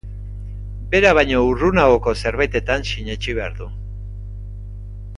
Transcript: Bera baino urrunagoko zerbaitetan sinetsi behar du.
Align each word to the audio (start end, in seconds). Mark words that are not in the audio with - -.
Bera 0.93 1.11
baino 1.19 1.41
urrunagoko 1.51 2.15
zerbaitetan 2.23 2.89
sinetsi 2.93 3.39
behar 3.41 3.55
du. 3.63 3.71